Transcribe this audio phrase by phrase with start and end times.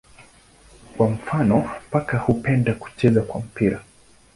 [0.97, 3.81] Kwa mfano paka hupenda kucheza kwa mpira.